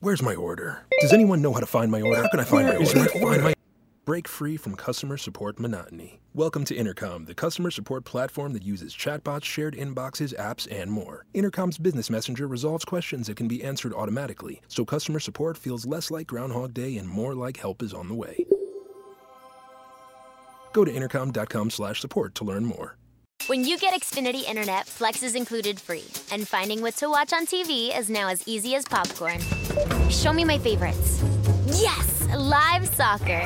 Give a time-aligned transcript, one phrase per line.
[0.00, 0.86] Where's my order?
[1.00, 2.22] Does anyone know how to find my order?
[2.22, 3.00] How can I find Where my order?
[3.16, 3.42] my order?
[3.42, 3.54] my-
[4.04, 6.20] Break free from customer support monotony.
[6.34, 11.26] Welcome to Intercom, the customer support platform that uses chatbots, shared inboxes, apps, and more.
[11.34, 16.10] Intercom's business messenger resolves questions that can be answered automatically, so customer support feels less
[16.10, 18.46] like Groundhog Day and more like help is on the way.
[20.72, 22.96] Go to intercom.com/support to learn more.
[23.46, 27.46] When you get Xfinity Internet, Flex is included free, and finding what to watch on
[27.46, 29.40] TV is now as easy as popcorn.
[30.10, 31.22] Show me my favorites.
[31.66, 33.40] Yes, live soccer.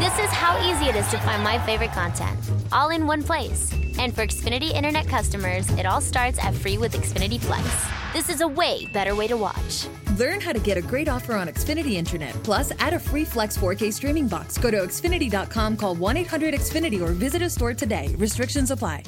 [0.00, 2.36] This is how easy it is to find my favorite content,
[2.72, 3.72] all in one place.
[3.98, 7.66] And for Xfinity Internet customers, it all starts at free with Xfinity Flex.
[8.12, 9.86] This is a way better way to watch.
[10.18, 12.34] Learn how to get a great offer on Xfinity Internet.
[12.42, 14.58] Plus, add a free Flex 4K streaming box.
[14.58, 18.14] Go to Xfinity.com, call 1 800 Xfinity, or visit a store today.
[18.18, 19.02] Restrictions apply.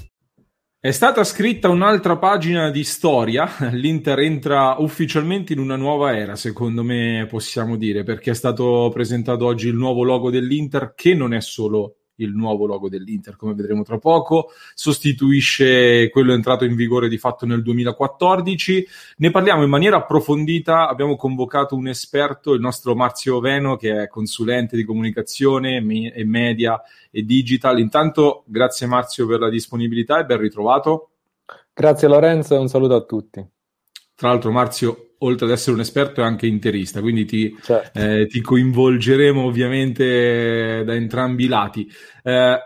[0.84, 6.82] È stata scritta un'altra pagina di storia, l'Inter entra ufficialmente in una nuova era, secondo
[6.82, 11.40] me possiamo dire, perché è stato presentato oggi il nuovo logo dell'Inter, che non è
[11.40, 17.18] solo il nuovo logo dell'Inter, come vedremo tra poco, sostituisce quello entrato in vigore di
[17.18, 18.86] fatto nel 2014.
[19.18, 24.08] Ne parliamo in maniera approfondita, abbiamo convocato un esperto, il nostro Marzio Veno, che è
[24.08, 27.78] consulente di comunicazione e media e digital.
[27.78, 31.10] Intanto grazie Marzio per la disponibilità e ben ritrovato.
[31.72, 33.44] Grazie Lorenzo e un saluto a tutti.
[34.14, 37.98] Tra l'altro Marzio, oltre ad essere un esperto, è anche interista, quindi ti, Certo.
[37.98, 41.90] eh, ti coinvolgeremo ovviamente da entrambi i lati.
[42.22, 42.58] Eh,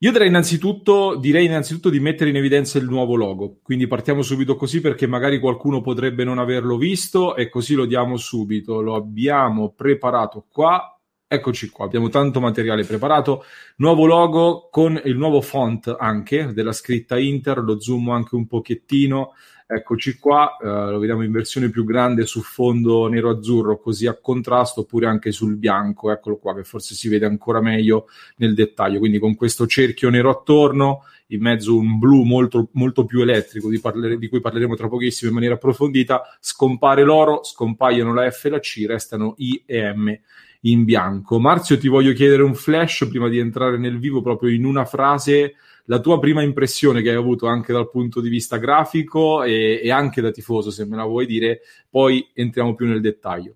[0.00, 4.54] io direi innanzitutto, direi innanzitutto di mettere in evidenza il nuovo logo, quindi partiamo subito
[4.54, 8.80] così perché magari qualcuno potrebbe non averlo visto e così lo diamo subito.
[8.80, 10.92] Lo abbiamo preparato qua.
[11.30, 13.44] Eccoci qua, abbiamo tanto materiale preparato.
[13.78, 19.32] Nuovo logo con il nuovo font anche della scritta Inter, lo zoom anche un pochettino.
[19.70, 24.80] Eccoci qua, eh, lo vediamo in versione più grande su fondo nero-azzurro, così a contrasto,
[24.80, 28.98] oppure anche sul bianco, eccolo qua, che forse si vede ancora meglio nel dettaglio.
[28.98, 33.78] Quindi con questo cerchio nero attorno, in mezzo un blu molto, molto più elettrico, di,
[33.78, 38.48] parlere- di cui parleremo tra pochissimo in maniera approfondita, scompare l'oro, scompaiono la F e
[38.48, 40.18] la C, restano I e M
[40.62, 41.38] in bianco.
[41.38, 45.56] Marzio, ti voglio chiedere un flash prima di entrare nel vivo, proprio in una frase
[45.88, 49.90] la tua prima impressione che hai avuto anche dal punto di vista grafico e, e
[49.90, 53.54] anche da tifoso, se me la vuoi dire, poi entriamo più nel dettaglio.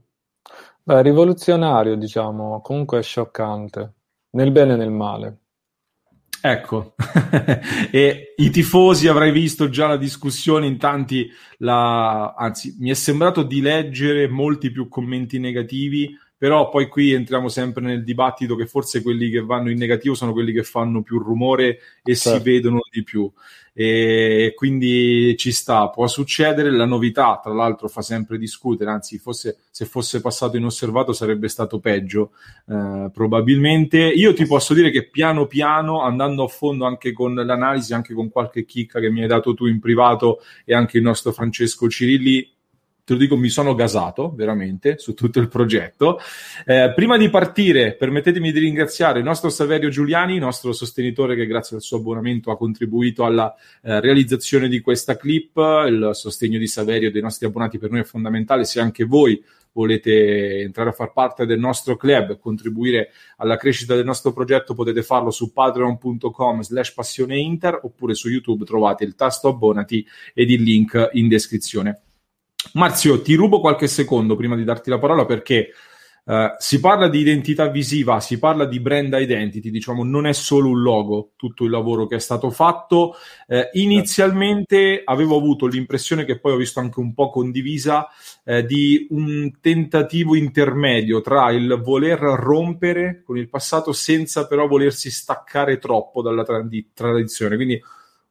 [0.82, 3.92] Beh, rivoluzionario, diciamo, comunque scioccante,
[4.30, 5.36] nel bene e nel male.
[6.44, 6.94] Ecco,
[7.92, 12.34] e i tifosi avrai visto già la discussione in tanti, la...
[12.36, 17.84] anzi mi è sembrato di leggere molti più commenti negativi, però poi qui entriamo sempre
[17.84, 21.78] nel dibattito che forse quelli che vanno in negativo sono quelli che fanno più rumore
[22.02, 22.42] e si Certo.
[22.42, 23.30] vedono di più.
[23.72, 26.72] E quindi ci sta, può succedere.
[26.72, 28.90] La novità, tra l'altro, fa sempre discutere.
[28.90, 32.32] Anzi, fosse, se fosse passato inosservato sarebbe stato peggio,
[32.68, 33.98] eh, probabilmente.
[33.98, 38.30] Io ti posso dire che piano piano, andando a fondo anche con l'analisi, anche con
[38.30, 42.51] qualche chicca che mi hai dato tu in privato e anche il nostro Francesco Cirilli,
[43.04, 46.20] te lo dico, mi sono gasato veramente su tutto il progetto.
[46.64, 51.76] Eh, prima di partire, permettetemi di ringraziare il nostro Saverio Giuliani, nostro sostenitore che grazie
[51.76, 53.52] al suo abbonamento ha contribuito alla
[53.82, 55.56] eh, realizzazione di questa clip.
[55.56, 58.64] Il sostegno di Saverio e dei nostri abbonati per noi è fondamentale.
[58.64, 59.42] Se anche voi
[59.72, 64.74] volete entrare a far parte del nostro club e contribuire alla crescita del nostro progetto
[64.74, 70.50] potete farlo su patreon.com slash passione inter oppure su YouTube trovate il tasto abbonati ed
[70.50, 72.02] il link in descrizione.
[72.74, 75.72] Marzio, ti rubo qualche secondo prima di darti la parola perché
[76.24, 80.68] eh, si parla di identità visiva, si parla di brand identity, diciamo, non è solo
[80.68, 83.16] un logo, tutto il lavoro che è stato fatto.
[83.48, 88.08] Eh, inizialmente avevo avuto l'impressione che poi ho visto anche un po' condivisa
[88.44, 95.10] eh, di un tentativo intermedio tra il voler rompere con il passato senza però volersi
[95.10, 97.82] staccare troppo dalla tradi- tradizione, quindi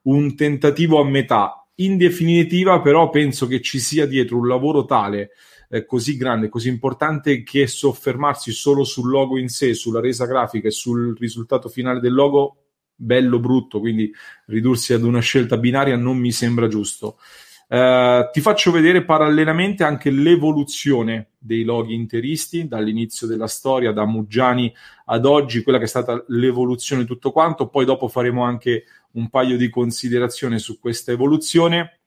[0.03, 1.60] un tentativo a metà.
[1.81, 5.31] In definitiva, però, penso che ci sia dietro un lavoro tale,
[5.69, 10.68] eh, così grande, così importante, che soffermarsi solo sul logo in sé, sulla resa grafica
[10.68, 12.57] e sul risultato finale del logo,
[12.94, 14.12] bello brutto, quindi
[14.48, 17.18] ridursi ad una scelta binaria non mi sembra giusto.
[17.68, 24.72] Eh, ti faccio vedere parallelamente anche l'evoluzione dei loghi interisti dall'inizio della storia, da Muggiani
[25.06, 27.69] ad oggi, quella che è stata l'evoluzione tutto quanto.
[27.69, 32.00] Poi dopo faremo anche un paio di considerazioni su questa evoluzione.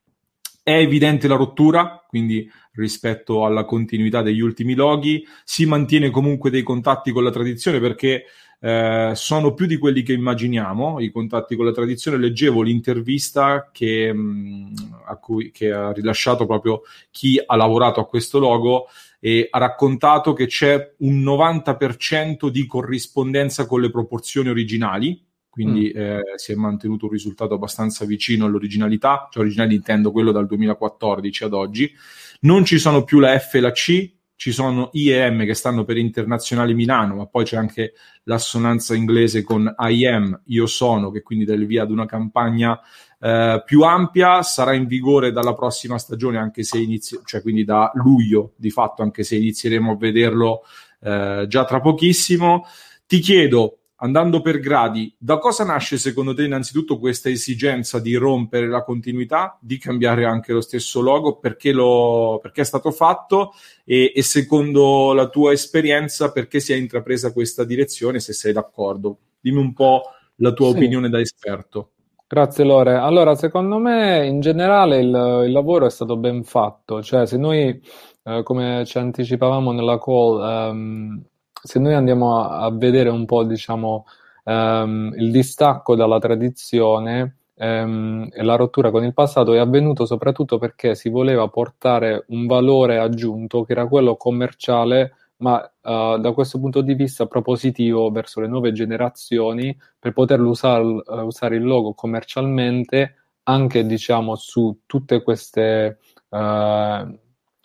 [0.62, 6.62] è evidente la rottura, quindi rispetto alla continuità degli ultimi loghi, si mantiene comunque dei
[6.62, 8.24] contatti con la tradizione perché
[8.60, 12.16] eh, sono più di quelli che immaginiamo, i contatti con la tradizione.
[12.16, 14.74] Leggevo l'intervista che, mh, mm,
[15.20, 16.80] cui, che ha rilasciato proprio
[17.10, 18.86] chi ha lavorato a questo logo
[19.20, 25.22] e ha raccontato che c'è un 90% di corrispondenza con le proporzioni originali,
[25.54, 26.00] quindi mm.
[26.00, 31.44] eh, si è mantenuto un risultato abbastanza vicino all'originalità, cioè originale intendo quello dal 2014
[31.44, 31.92] ad oggi.
[32.40, 35.96] Non ci sono più la F e la C, ci sono IEM che stanno per
[35.96, 37.92] Internazionale Milano, ma poi c'è anche
[38.24, 42.76] l'assonanza inglese con IM, io sono, che quindi dà il via ad una campagna
[43.20, 47.92] eh, più ampia, sarà in vigore dalla prossima stagione, anche se inizio, cioè quindi da
[47.94, 50.62] luglio di fatto, anche se inizieremo a vederlo
[51.00, 52.64] eh, già tra pochissimo.
[53.06, 58.68] Ti chiedo, andando per gradi, da cosa nasce secondo te innanzitutto questa esigenza di rompere
[58.68, 63.52] la continuità, di cambiare anche lo stesso logo, perché, lo, perché è stato fatto
[63.84, 69.18] e, e, secondo la tua esperienza perché si è intrapresa questa direzione, se sei d'accordo?
[69.40, 70.02] Dimmi un po'
[70.36, 70.76] la tua sì.
[70.76, 71.90] opinione da esperto.
[72.26, 72.94] Grazie Lore.
[72.96, 77.80] Allora, secondo me in generale il, il lavoro è stato ben fatto, cioè se noi,
[78.24, 81.24] eh, come ci anticipavamo nella call, ehm,
[81.64, 84.04] se noi andiamo a, a vedere un po', diciamo,
[84.44, 90.58] ehm, il distacco dalla tradizione ehm, e la rottura con il passato è avvenuto soprattutto
[90.58, 96.60] perché si voleva portare un valore aggiunto che era quello commerciale ma uh, da questo
[96.60, 101.92] punto di vista propositivo verso le nuove generazioni per poterlo usare, uh, usare il logo
[101.94, 107.18] commercialmente anche diciamo su tutte queste uh,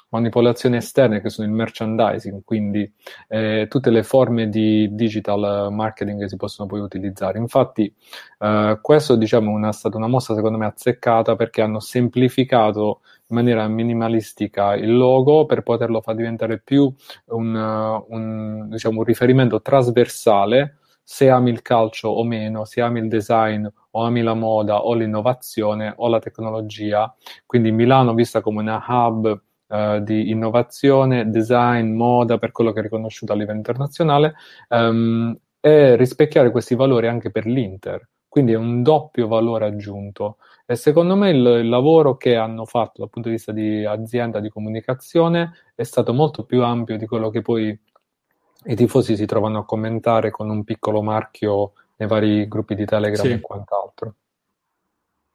[0.10, 2.92] manipolazioni esterne che sono il merchandising, quindi
[3.28, 7.38] eh, tutte le forme di digital marketing che si possono poi utilizzare.
[7.38, 7.94] Infatti,
[8.40, 13.68] eh, questo diciamo è stata una mossa secondo me azzeccata perché hanno semplificato in maniera
[13.68, 16.92] minimalistica il logo per poterlo far diventare più
[17.26, 23.08] un, un, diciamo, un riferimento trasversale se ami il calcio o meno, se ami il
[23.08, 27.12] design o ami la moda o l'innovazione o la tecnologia.
[27.48, 32.84] Quindi Milano vista come una hub uh, di innovazione, design, moda, per quello che è
[32.84, 34.36] riconosciuto a livello internazionale,
[34.70, 38.08] um, e rispecchiare questi valori anche per l'Inter.
[38.28, 40.38] Quindi è un doppio valore aggiunto.
[40.66, 44.40] E secondo me il, il, lavoro che hanno fatto dal punto di vista di azienda
[44.40, 47.78] di comunicazione è stato molto più ampio di quello che poi
[48.66, 53.26] i tifosi si trovano a commentare con un piccolo marchio nei vari gruppi di Telegram
[53.26, 53.32] sì.
[53.32, 54.14] e quant'altro.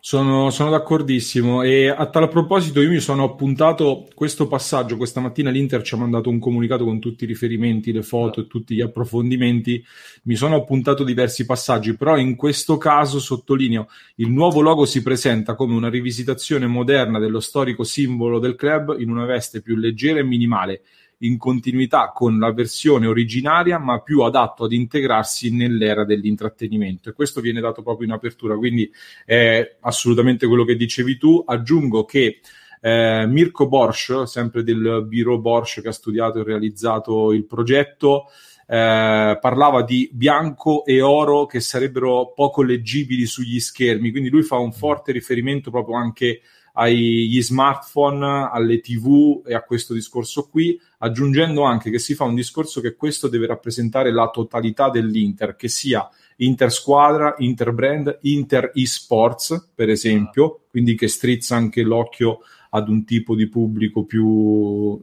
[0.06, 1.62] Sono, sono, d'accordissimo.
[1.62, 5.96] E a tal proposito io mi sono appuntato questo passaggio, questa mattina l'Inter ci ha
[5.96, 9.82] mandato un comunicato con tutti i riferimenti, le foto e tutti gli approfondimenti,
[10.24, 15.54] mi sono appuntato diversi passaggi, però in questo caso sottolineo, il nuovo logo si presenta
[15.54, 20.24] come una rivisitazione moderna dello storico simbolo del club in una veste più leggera e
[20.24, 20.82] minimale
[21.18, 27.08] in continuità con la versione originaria, ma più adatto ad integrarsi nell'era dell'intrattenimento.
[27.08, 28.90] E questo viene dato proprio in apertura, quindi
[29.24, 31.42] è assolutamente quello che dicevi tu.
[31.46, 32.40] Aggiungo che
[32.80, 38.26] eh, Mirko Borsch, sempre del Biro Borsch che ha studiato e realizzato il progetto,
[38.66, 44.56] eh, parlava di bianco e oro che sarebbero poco leggibili sugli schermi, quindi lui fa
[44.56, 46.40] un forte riferimento proprio anche
[46.76, 52.34] agli smartphone, alle tv e a questo discorso qui, aggiungendo anche che si fa un
[52.34, 58.72] discorso che questo deve rappresentare la totalità dell'Inter, che sia Inter squadra, Inter brand, Inter
[58.74, 62.40] esports, per esempio, quindi che strizza anche l'occhio
[62.70, 65.00] ad un tipo di pubblico più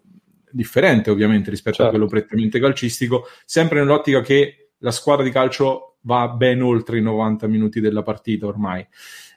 [0.51, 1.91] differente ovviamente rispetto certo.
[1.91, 7.01] a quello prettamente calcistico, sempre nell'ottica che la squadra di calcio va ben oltre i
[7.01, 8.85] 90 minuti della partita ormai.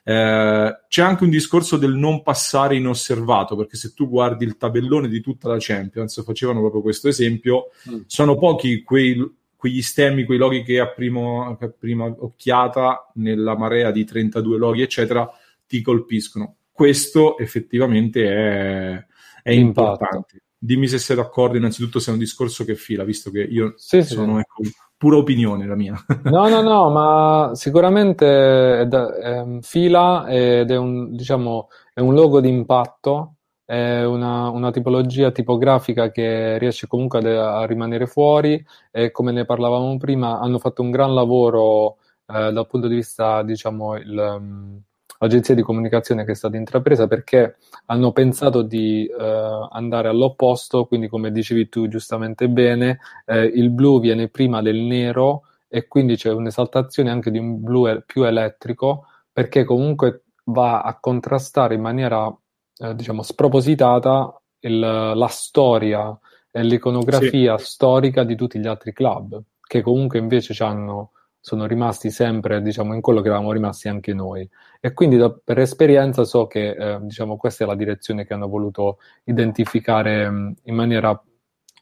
[0.03, 5.07] Eh, c'è anche un discorso del non passare inosservato, perché se tu guardi il tabellone
[5.07, 8.01] di tutta la Champions, facevano proprio questo esempio, mm.
[8.05, 9.15] sono pochi quei,
[9.55, 14.81] quegli stemmi, quei loghi che a, primo, a prima occhiata, nella marea di 32 loghi,
[14.83, 15.29] eccetera,
[15.65, 16.57] ti colpiscono.
[16.71, 19.05] Questo effettivamente è,
[19.41, 20.44] è importante.
[20.57, 24.01] Dimmi se sei d'accordo, innanzitutto se è un discorso che fila, visto che io sì,
[24.03, 24.39] sono sì.
[24.39, 24.61] Ecco,
[24.97, 25.93] pura opinione la mia.
[26.25, 32.13] no, no, no, ma sicuramente è da, è fila ed è un, diciamo, è un
[32.13, 33.35] logo di impatto,
[33.65, 39.43] è una, una, tipologia tipografica che riesce comunque a, a, rimanere fuori e come ne
[39.43, 41.97] parlavamo prima hanno fatto un gran lavoro
[42.27, 44.83] eh, dal punto di vista, diciamo, il
[45.19, 51.07] agenzia di comunicazione che è stata intrapresa perché hanno pensato di eh, andare all'opposto, quindi
[51.07, 56.31] come dicevi tu giustamente bene, eh, il blu viene prima del nero e quindi c'è
[56.31, 62.33] un'esaltazione anche di un blu più elettrico perché comunque va a contrastare in maniera
[62.77, 66.17] eh, diciamo, spropositata il, la storia
[66.51, 67.65] e l'iconografia sì.
[67.65, 71.11] storica di tutti gli altri club, che comunque invece hanno,
[71.45, 74.49] sono rimasti sempre diciamo, in quello che eravamo rimasti anche noi.
[74.81, 78.47] E quindi da, per esperienza so che eh, diciamo, questa è la direzione che hanno
[78.47, 81.23] voluto identificare mh, in maniera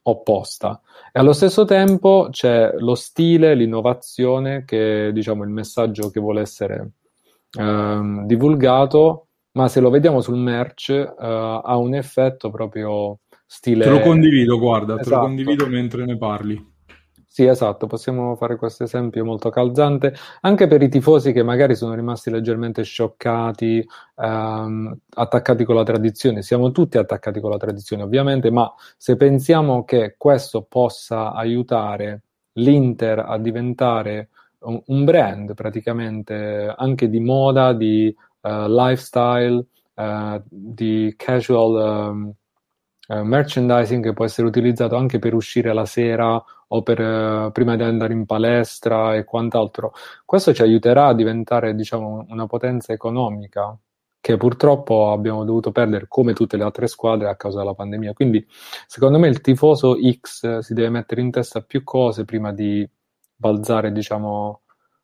[0.02, 0.82] opposta.
[1.14, 6.92] E allo stesso tempo c'è lo stile, l'innovazione, che diciamo, il messaggio che vuole essere
[7.58, 13.86] ehm, divulgato, ma se lo vediamo sul merch eh, ha un effetto proprio stile...
[13.86, 15.04] Te lo condivido, guarda, esatto.
[15.04, 15.26] te lo esatto.
[15.26, 16.72] condivido mentre ne parli.
[17.36, 21.96] Sì, esatto, possiamo fare questo esempio molto calzante anche per i tifosi che magari sono
[21.96, 23.84] rimasti leggermente scioccati,
[24.18, 26.44] ehm, attaccati con la tradizione.
[26.44, 32.22] Siamo tutti attaccati con la tradizione, ovviamente, ma se pensiamo che questo possa aiutare
[32.54, 41.12] l'Inter a diventare un, un brand praticamente anche di moda, di uh, lifestyle, uh, di
[41.18, 42.34] casual um,
[43.08, 47.84] merchandising che può essere utilizzato anche per uscire la sera o per, eh, prima di
[47.84, 49.94] andare in palestra e quant'altro.
[50.26, 53.78] Questo ci aiuterà a diventare, diciamo, una potenza economica
[54.20, 58.14] che purtroppo abbiamo dovuto perdere come tutte le altre squadre a causa della pandemia.
[58.14, 58.46] Quindi,
[58.88, 62.90] secondo me, il tifoso X si deve mettere in testa più cose prima di
[63.36, 64.62] balzare, diciamo,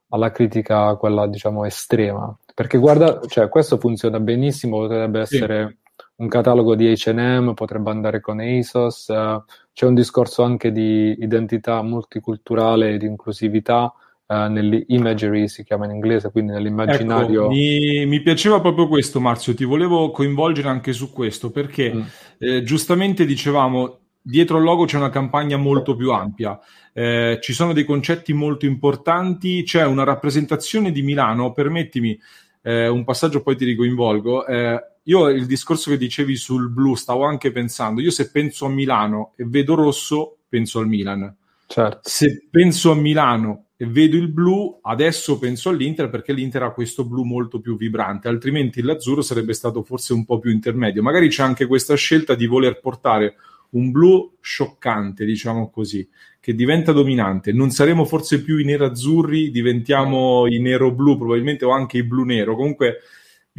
[0.10, 2.36] alla critica, quella, diciamo, estrema.
[2.56, 5.88] Perché guarda, cioè, questo funziona benissimo, potrebbe essere sì
[6.20, 11.82] un catalogo di H&M, potrebbe andare con ASOS, uh, c'è un discorso anche di identità
[11.82, 13.94] multiculturale e di inclusività
[14.26, 17.46] uh, nell'imagery, si chiama in inglese, quindi nell'immaginario.
[17.46, 22.02] Ecco, mi, mi, piaceva proprio questo, Marzio, ti volevo coinvolgere anche su questo, perché mm.
[22.38, 26.60] eh, giustamente dicevamo, dietro al logo c'è una campagna molto più ampia.
[26.92, 32.20] Eh, ci sono dei concetti molto importanti, c'è una rappresentazione di Milano, permettimi
[32.62, 34.46] eh, un passaggio poi ti ricoinvolgo.
[34.46, 38.70] Eh, io il discorso che dicevi sul blu stavo anche pensando, io se penso a
[38.70, 41.36] Milano e vedo rosso, penso al Milan.
[41.66, 42.00] Certo.
[42.04, 47.06] Se penso a Milano e vedo il blu, adesso penso all'Inter perché l'Inter ha questo
[47.06, 51.02] blu molto più vibrante, altrimenti l'azzurro sarebbe stato forse un po' più intermedio.
[51.02, 53.36] Magari c'è anche questa scelta di voler portare
[53.72, 56.08] un blu scioccante, diciamo così,
[56.40, 57.52] che diventa dominante.
[57.52, 62.56] Non saremo forse più i nerazzurri, diventiamo i nero-blu probabilmente o anche i blu-nero.
[62.56, 63.00] Comunque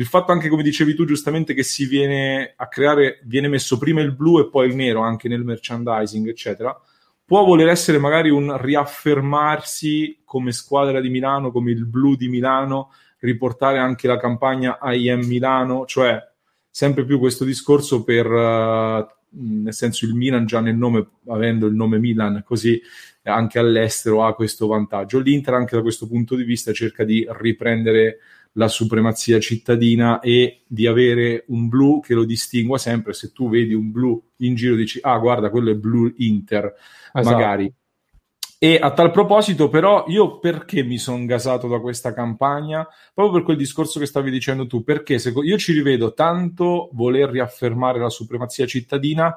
[0.00, 4.00] il fatto anche, come dicevi tu giustamente, che si viene a creare, viene messo prima
[4.00, 6.74] il blu e poi il nero anche nel merchandising, eccetera,
[7.22, 12.92] può voler essere magari un riaffermarsi come squadra di Milano, come il blu di Milano,
[13.18, 16.18] riportare anche la campagna IM Milano, cioè
[16.70, 21.74] sempre più questo discorso per, uh, nel senso il Milan già nel nome, avendo il
[21.74, 22.80] nome Milan, così
[23.24, 25.18] anche all'estero ha questo vantaggio.
[25.18, 28.16] L'Inter anche da questo punto di vista cerca di riprendere
[28.52, 33.12] la supremazia cittadina e di avere un blu che lo distingua sempre.
[33.12, 36.74] Se tu vedi un blu in giro dici, ah guarda, quello è blu Inter,
[37.12, 37.36] esatto.
[37.36, 37.72] magari.
[38.62, 42.86] E a tal proposito, però, io perché mi sono gasato da questa campagna?
[43.14, 47.98] Proprio per quel discorso che stavi dicendo tu, perché io ci rivedo tanto voler riaffermare
[47.98, 49.34] la supremazia cittadina,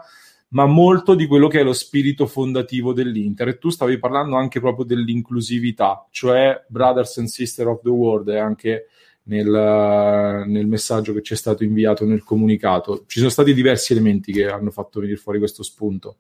[0.54, 3.50] ma molto di quello che è lo spirito fondativo dell'Inter.
[3.50, 8.38] E tu stavi parlando anche proprio dell'inclusività, cioè Brothers and Sisters of the World, e
[8.38, 8.88] anche
[9.24, 13.04] nel, nel, messaggio che ci è stato inviato nel comunicato.
[13.08, 16.18] Ci sono stati diversi elementi che hanno fatto venire fuori questo spunto.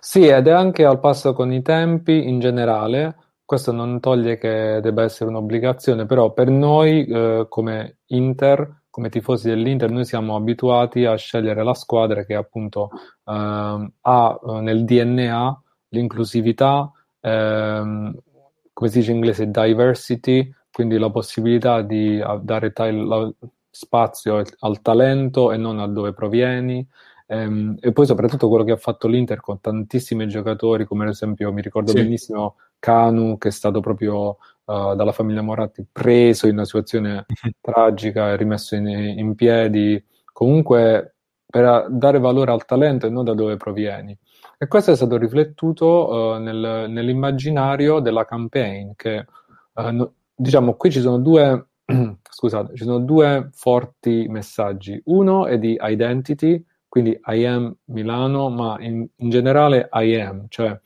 [0.00, 3.16] Sì, ed è anche al passo con i tempi in generale.
[3.44, 9.48] Questo non toglie che debba essere un'obbligazione, però per noi eh, come Inter, come tifosi
[9.48, 12.90] dell'Inter, noi siamo abituati a scegliere la squadra che appunto
[13.24, 18.14] eh, ha eh, nel DNA l'inclusività, ehm,
[18.72, 23.34] come si dice in inglese, diversity, quindi la possibilità di dare tal-
[23.70, 26.86] spazio al talento e non a dove provieni.
[27.26, 31.52] Ehm, e poi soprattutto quello che ha fatto l'Inter con tantissimi giocatori, come ad esempio
[31.52, 32.02] mi ricordo sì.
[32.02, 34.38] benissimo Canu, che è stato proprio
[34.70, 37.26] uh, dalla famiglia Moratti preso in una situazione
[37.60, 40.02] tragica e rimesso in, in piedi.
[40.32, 41.16] Comunque
[41.50, 44.16] per dare valore al talento e non da dove provieni.
[44.56, 49.26] E questo è stato riflettuto uh, nel, nell'immaginario della campaign, che
[49.74, 51.68] uh, no, diciamo, qui ci sono due,
[52.30, 55.00] scusate, ci sono due forti messaggi.
[55.06, 60.78] Uno è di identity, quindi I am Milano, ma in, in generale I am, cioè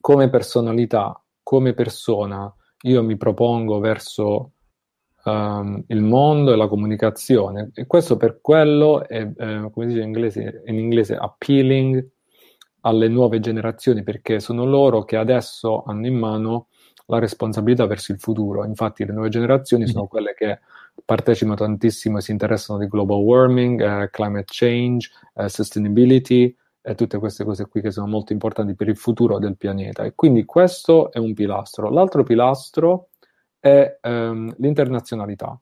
[0.00, 2.52] come personalità, come persona,
[2.82, 4.52] io mi propongo verso
[5.24, 7.70] um, il mondo e la comunicazione.
[7.74, 12.08] E questo per quello è, eh, come si dice in inglese, in inglese, appealing
[12.82, 16.68] alle nuove generazioni, perché sono loro che adesso hanno in mano
[17.06, 18.64] la responsabilità verso il futuro.
[18.64, 20.08] Infatti le nuove generazioni sono mm-hmm.
[20.08, 20.60] quelle che
[21.04, 27.18] partecipano tantissimo e si interessano di global warming, eh, climate change, eh, sustainability e tutte
[27.18, 30.04] queste cose qui che sono molto importanti per il futuro del pianeta.
[30.04, 31.90] E quindi questo è un pilastro.
[31.90, 33.08] L'altro pilastro
[33.58, 35.58] è ehm, l'internazionalità.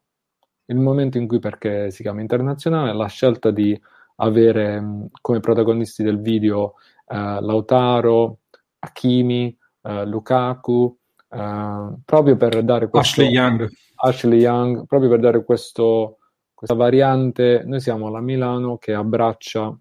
[0.67, 3.79] Il momento in cui, perché si chiama internazionale, la scelta di
[4.17, 6.75] avere mm, come protagonisti del video
[7.07, 8.39] eh, Lautaro,
[8.79, 10.97] Hakimi, eh, Lukaku,
[11.31, 13.21] eh, proprio per dare questo...
[13.21, 13.69] Ashley Young.
[13.97, 16.19] Ashley Young, proprio per dare questo,
[16.55, 17.63] questa variante.
[17.65, 19.77] Noi siamo alla Milano che abbraccia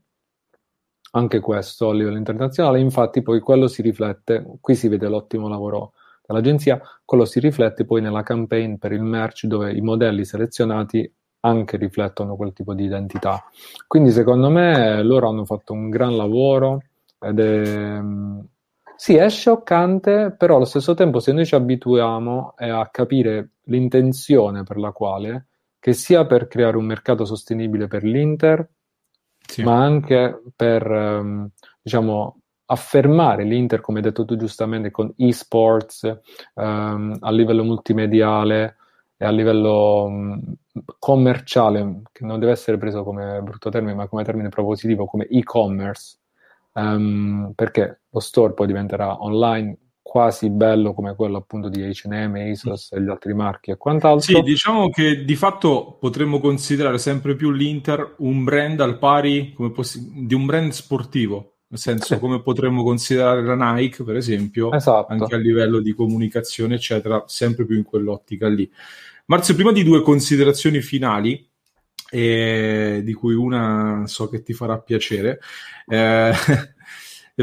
[1.11, 5.93] anche questo a livello internazionale, infatti poi quello si riflette, qui si vede l'ottimo lavoro
[6.25, 11.09] dell'agenzia, quello si riflette poi nella campaign per il merch dove i modelli selezionati
[11.41, 13.43] anche riflettono quel tipo di identità.
[13.87, 16.81] Quindi secondo me loro hanno fatto un gran lavoro
[17.19, 18.01] ed è...
[18.99, 24.77] Sì, è scioccante, però allo stesso tempo se noi ci abituiamo a capire l'intenzione per
[24.77, 25.45] la quale,
[25.79, 28.67] che sia per creare un mercato sostenibile per l'Inter,
[29.47, 29.63] sì.
[29.63, 31.49] ma anche per, ehm,
[31.81, 36.03] diciamo, affermare l'Inter, come hai detto tu giustamente, con esports
[36.55, 38.75] ehm, a livello multimediale
[39.17, 40.53] e a livello mh,
[40.99, 46.17] commerciale, che non deve essere preso come brutto termine, ma come termine propositivo, come e-commerce,
[46.73, 49.77] um, perché lo store poi diventerà online
[50.07, 54.21] quasi bello come quello appunto di H&M, ASOS e gli altri marchi e quant'altro.
[54.21, 59.97] Sì, diciamo che di fatto potremmo considerare sempre più l'Inter un brand al pari poss-
[59.97, 62.19] di un brand sportivo, nel senso sì.
[62.21, 65.11] come potremmo considerare la Nike, per esempio, esatto.
[65.11, 68.71] anche a livello di comunicazione, eccetera, sempre più in quell'ottica lì.
[69.25, 71.45] Marzio, prima di due considerazioni finali,
[72.09, 75.41] eh, di cui una so che ti farà piacere,
[75.85, 76.31] eh,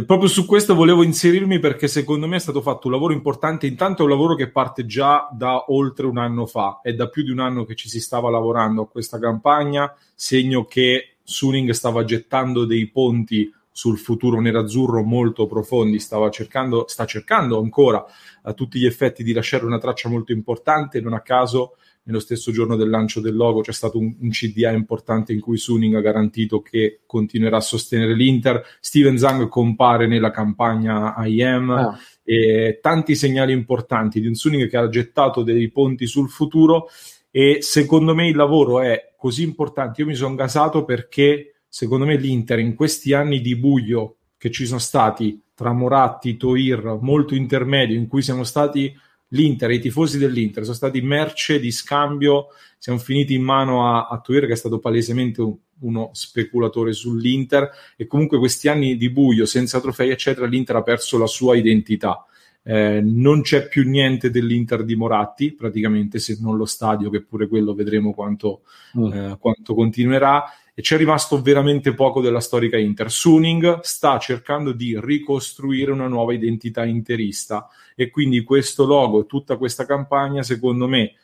[0.02, 3.68] proprio su questo volevo inserirmi perché secondo me è stato fatto un lavoro importante.
[3.68, 7.22] Intanto è un lavoro che parte già da oltre un anno fa, è da più
[7.22, 12.02] di un anno che ci si stava lavorando a questa campagna, segno che Suning stava
[12.02, 18.04] gettando dei ponti sul futuro nerazzurro molto profondi, stava cercando, sta cercando ancora
[18.42, 22.52] a tutti gli effetti di lasciare una traccia molto importante, non a caso nello stesso
[22.52, 26.00] giorno del lancio del logo c'è stato un, un CDA importante in cui Suning ha
[26.00, 31.98] garantito che continuerà a sostenere l'Inter, Steven Zang compare nella campagna IM ah.
[32.22, 36.88] e tanti segnali importanti di un Suning che ha gettato dei ponti sul futuro
[37.30, 42.16] e secondo me il lavoro è così importante, io mi sono gasato perché secondo me
[42.16, 47.96] l'Inter in questi anni di buio che ci sono stati tra Moratti, Toir, molto intermedio,
[47.96, 48.94] in cui siamo stati
[49.34, 54.20] l'Inter, i tifosi dell'Inter, sono stati merce di scambio, siamo finiti in mano a, a
[54.20, 59.44] Toir che è stato palesemente un, uno speculatore sull'Inter e comunque questi anni di buio,
[59.44, 62.24] senza trofei, eccetera, l'Inter ha perso la sua identità.
[62.66, 67.46] Eh, non c'è più niente dell'Inter di Moratti, praticamente, se non lo stadio, che pure
[67.48, 68.62] quello vedremo quanto,
[68.96, 69.12] mm.
[69.12, 70.44] eh, quanto continuerà
[70.74, 73.10] e c'è rimasto veramente poco della storica Inter.
[73.10, 79.56] Suning sta cercando di ricostruire una nuova identità interista e quindi questo logo e tutta
[79.56, 81.14] questa campagna, secondo me,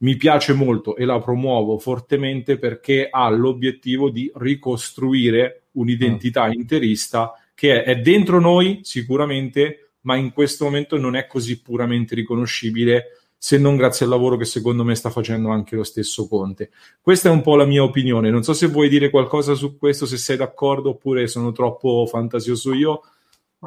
[0.00, 6.52] mi piace molto e la promuovo fortemente perché ha l'obiettivo di ricostruire un'identità mm.
[6.52, 13.17] interista che è dentro noi sicuramente, ma in questo momento non è così puramente riconoscibile
[13.40, 16.70] se non grazie al lavoro che secondo me sta facendo anche lo stesso Conte.
[17.00, 18.30] Questa è un po' la mia opinione.
[18.30, 22.74] Non so se vuoi dire qualcosa su questo, se sei d'accordo oppure sono troppo fantasioso
[22.74, 23.02] io.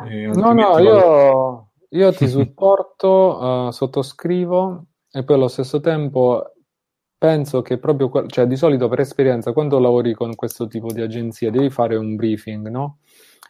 [0.05, 6.51] Eh, no, no, io, io, ti supporto, uh, sottoscrivo e poi allo stesso tempo
[7.17, 11.49] penso che proprio, cioè di solito per esperienza, quando lavori con questo tipo di agenzia
[11.49, 12.97] devi fare un briefing, no?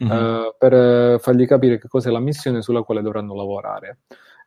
[0.02, 0.24] Mm-hmm.
[0.24, 3.98] Uh, per fargli capire che cos'è la missione sulla quale dovranno lavorare.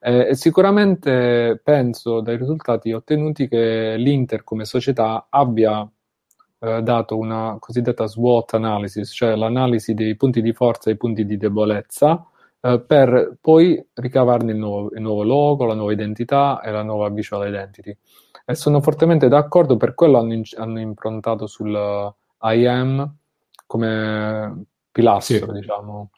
[0.07, 5.81] Eh, sicuramente penso dai risultati ottenuti che l'Inter come società abbia
[6.59, 11.25] eh, dato una cosiddetta SWOT analysis, cioè l'analisi dei punti di forza e i punti
[11.25, 12.23] di debolezza,
[12.61, 17.09] eh, per poi ricavarne il nuovo, il nuovo, logo, la nuova identità e la nuova
[17.09, 17.97] visual identity.
[18.45, 21.75] E sono fortemente d'accordo, per quello hanno, in, hanno improntato sul
[22.41, 23.15] IM
[23.65, 25.59] come pilastro, sì.
[25.59, 26.11] diciamo,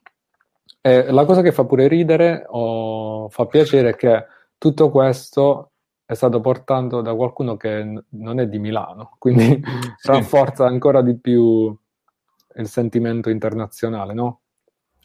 [0.88, 4.26] e la cosa che fa pure ridere o fa piacere è che
[4.58, 5.72] tutto questo
[6.06, 10.08] è stato portato da qualcuno che n- non è di Milano, quindi sì.
[10.08, 11.78] rafforza ancora di più
[12.56, 14.42] il sentimento internazionale, no?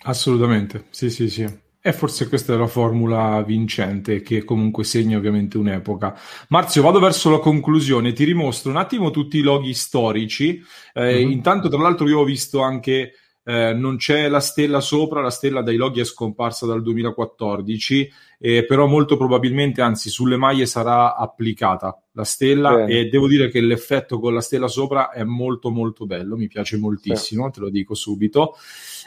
[0.05, 1.61] Assolutamente, sì, sì, sì.
[1.85, 6.17] E forse questa è la formula vincente che comunque segna ovviamente un'epoca.
[6.51, 10.63] Marzio, vado verso la conclusione, ti rimostro un attimo tutti i loghi storici.
[10.93, 11.31] Eh, mm-hmm.
[11.33, 13.15] Intanto, tra l'altro, io ho visto anche
[13.45, 18.65] eh, non c'è la stella sopra, la stella dai loghi è scomparsa dal 2014, eh,
[18.65, 22.93] però molto probabilmente, anzi, sulle maglie sarà applicata la stella Bene.
[22.93, 26.77] e devo dire che l'effetto con la stella sopra è molto molto bello, mi piace
[26.77, 27.53] moltissimo, sì.
[27.53, 28.55] te lo dico subito.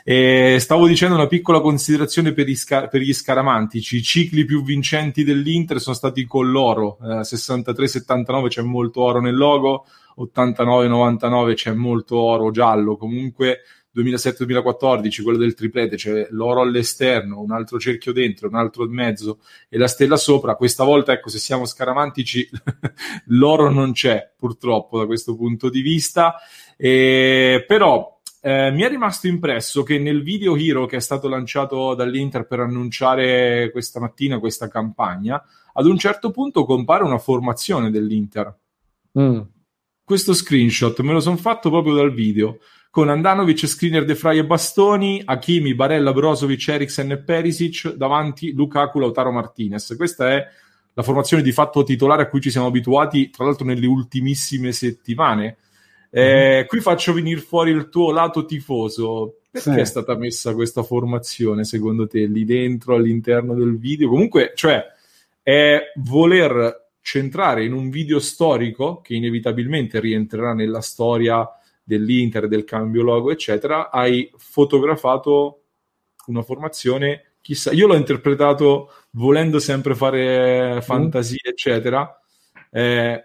[0.04, 3.98] E stavo dicendo una piccola considerazione per, scar- per, gli scaramantici.
[3.98, 6.98] I cicli più vincenti dell'Inter sono stati con l'oro.
[7.02, 9.86] Eh, 63-79 c'è molto oro nel logo,
[10.20, 12.98] 89-99 c'è molto oro giallo.
[12.98, 13.62] Comunque
[13.96, 19.40] 2007-2014, quello del triplete, c'è l'oro all'esterno, un altro cerchio dentro, un altro in mezzo
[19.70, 20.56] e la stella sopra.
[20.56, 22.50] Questa volta, ecco, se siamo scaramantici,
[23.28, 26.36] l'oro non c'è purtroppo da questo punto di vista.
[26.76, 31.96] E, però eh, mi è rimasto impresso che nel video Hero che è stato lanciato
[31.96, 35.42] dall'Inter per annunciare questa mattina questa campagna,
[35.74, 38.56] ad un certo punto compare una formazione dell'Inter.
[39.18, 39.40] Mm.
[40.04, 42.60] Questo screenshot me lo sono fatto proprio dal video
[42.96, 49.00] con Andanovic, Skriniar, De Frey e Bastoni, Hakimi, Barella, Brozovic, Eriksen e Perisic, davanti Lukaku,
[49.00, 49.98] Lautaro Martinez.
[49.98, 50.48] Questa è
[50.94, 55.58] la formazione di fatto titolare a cui ci siamo abituati, tra l'altro nelle ultimissime settimane.
[56.10, 56.68] Eh, mm.
[56.68, 59.40] Qui faccio venire fuori il tuo lato tifoso.
[59.52, 59.80] Perché sì.
[59.80, 64.08] è stata messa questa formazione, secondo te, lì dentro, all'interno del video?
[64.08, 64.82] Comunque, cioè,
[65.44, 71.46] è voler centrare in un video storico che inevitabilmente rientrerà nella storia
[71.86, 75.62] dell'Inter, del cambio logo, eccetera, hai fotografato
[76.28, 81.50] una formazione, chissà, io l'ho interpretato volendo sempre fare fantasie, mm.
[81.52, 82.20] eccetera.
[82.72, 83.24] Eh,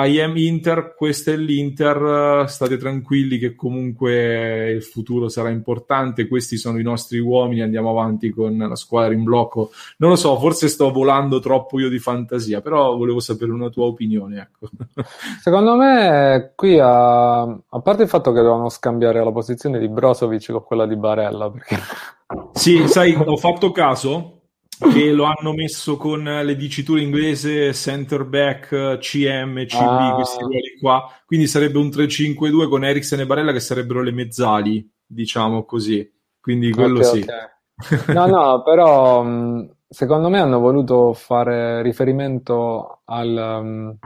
[0.00, 6.56] I am Inter, questo è l'Inter, state tranquilli che comunque il futuro sarà importante, questi
[6.56, 9.70] sono i nostri uomini, andiamo avanti con la squadra in blocco.
[9.96, 13.86] Non lo so, forse sto volando troppo io di fantasia, però volevo sapere una tua
[13.86, 14.38] opinione.
[14.40, 14.68] Ecco.
[15.42, 20.52] Secondo me qui, a, a parte il fatto che dovevano scambiare la posizione di Brozovic
[20.52, 21.76] con quella di Barella, perché...
[22.52, 24.37] Sì, sai, ho fatto caso
[24.78, 30.14] che lo hanno messo con le diciture inglese center back, CM, CB, ah.
[30.14, 31.10] questi ruoli qua.
[31.26, 36.10] Quindi sarebbe un 3-5-2 con Eriksen e Barella che sarebbero le mezzali, diciamo così.
[36.40, 37.26] Quindi quello okay, sì.
[37.28, 38.14] Okay.
[38.14, 39.24] No, no, però
[39.88, 43.96] secondo me hanno voluto fare riferimento al, um,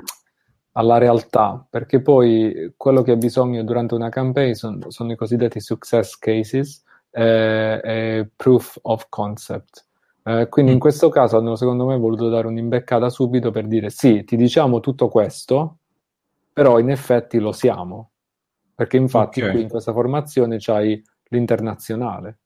[0.73, 5.61] alla realtà, perché poi quello che ha bisogno durante una campaign sono, sono i cosiddetti
[5.61, 9.87] success cases e, e proof of concept
[10.25, 10.81] eh, quindi in mm.
[10.81, 15.09] questo caso hanno secondo me voluto dare un'imbeccata subito per dire sì, ti diciamo tutto
[15.09, 15.79] questo,
[16.53, 18.11] però in effetti lo siamo.
[18.75, 19.53] Perché infatti okay.
[19.53, 22.39] qui in questa formazione c'hai l'internazionale.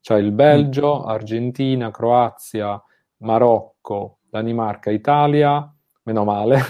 [0.00, 1.08] C'hai il Belgio, mm.
[1.08, 2.80] Argentina, Croazia,
[3.18, 6.60] Marocco, Danimarca, Italia, meno male,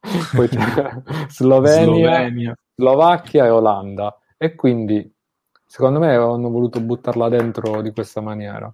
[0.34, 0.48] poi
[1.28, 4.18] Slovenia, Slovenia, Slovacchia e Olanda.
[4.36, 5.10] E quindi
[5.64, 8.72] secondo me hanno voluto buttarla dentro di questa maniera.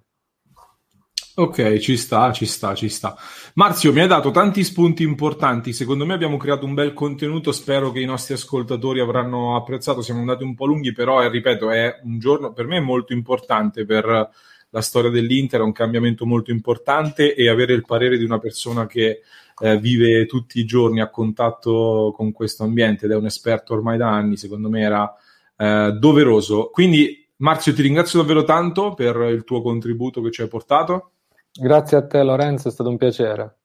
[1.41, 3.17] Ok, ci sta, ci sta, ci sta.
[3.55, 5.73] Marzio, mi hai dato tanti spunti importanti.
[5.73, 7.51] Secondo me abbiamo creato un bel contenuto.
[7.51, 10.03] Spero che i nostri ascoltatori avranno apprezzato.
[10.03, 13.87] Siamo andati un po' lunghi, però, eh, ripeto, è un giorno per me molto importante
[13.87, 14.29] per
[14.69, 15.61] la storia dell'Inter.
[15.61, 19.21] È un cambiamento molto importante e avere il parere di una persona che
[19.63, 23.97] eh, vive tutti i giorni a contatto con questo ambiente ed è un esperto ormai
[23.97, 25.11] da anni, secondo me era
[25.57, 26.69] eh, doveroso.
[26.71, 31.13] Quindi, Marzio, ti ringrazio davvero tanto per il tuo contributo che ci hai portato.
[31.53, 33.57] Grazie a te Lorenzo, è stato un piacere.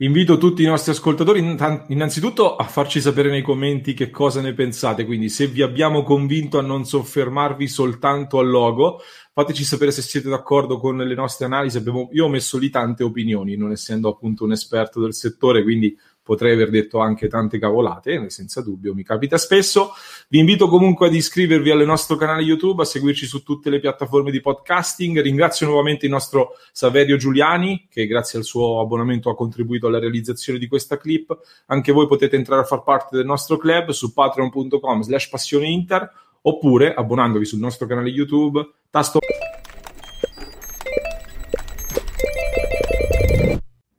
[0.00, 5.04] Invito tutti i nostri ascoltatori innanzitutto a farci sapere nei commenti che cosa ne pensate,
[5.04, 9.00] quindi se vi abbiamo convinto a non soffermarvi soltanto al logo,
[9.32, 11.78] fateci sapere se siete d'accordo con le nostre analisi.
[11.78, 15.98] Abbiamo, io ho messo lì tante opinioni, non essendo appunto un esperto del settore, quindi
[16.28, 19.92] potrei aver detto anche tante cavolate, senza dubbio, mi capita spesso.
[20.28, 24.30] Vi invito comunque ad iscrivervi al nostro canale YouTube, a seguirci su tutte le piattaforme
[24.30, 25.22] di podcasting.
[25.22, 30.58] Ringrazio nuovamente il nostro Saverio Giuliani, che grazie al suo abbonamento ha contribuito alla realizzazione
[30.58, 31.34] di questa clip.
[31.68, 36.12] Anche voi potete entrare a far parte del nostro club su patreon.com slash passioneinter
[36.42, 39.18] oppure abbonandovi sul nostro canale YouTube, tasto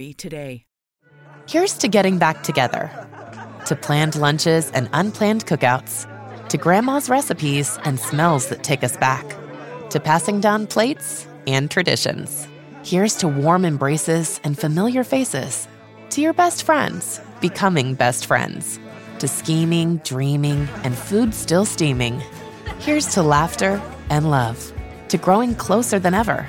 [0.00, 0.66] 1-888-RECOVERY today.
[1.48, 2.90] Here's to getting back together,
[3.66, 6.06] to planned lunches and unplanned cookouts,
[6.48, 9.24] to grandma's recipes and smells that take us back,
[9.90, 12.46] to passing down plates and traditions.
[12.84, 15.68] Here's to warm embraces and familiar faces,
[16.10, 18.78] to your best friends becoming best friends,
[19.18, 22.22] to scheming, dreaming, and food still steaming.
[22.80, 24.72] Here's to laughter and love,
[25.08, 26.46] to growing closer than ever.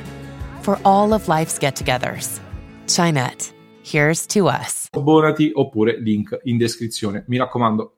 [0.64, 2.42] For all of life's get togethers.
[2.86, 3.54] Chinet.
[3.84, 4.88] Here's to us.
[4.92, 7.24] Abbonati oppure link in descrizione.
[7.28, 7.98] Mi raccomando,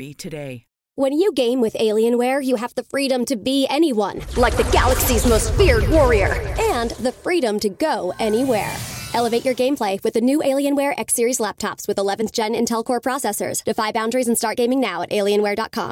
[0.01, 0.65] 1-888-RECOVERY today.
[0.95, 5.25] When you game with Alienware, you have the freedom to be anyone, like the galaxy's
[5.25, 8.75] most feared warrior, and the freedom to go anywhere.
[9.13, 13.01] Elevate your gameplay with the new Alienware X Series laptops with 11th gen Intel Core
[13.01, 13.63] processors.
[13.63, 15.89] Defy boundaries and start gaming now at alienware.com.